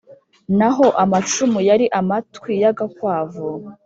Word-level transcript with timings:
naho 0.57 0.85
amacumu 1.03 1.59
yari 1.69 1.85
amatwi 1.99 2.51
y'agakwavu. 2.63 3.47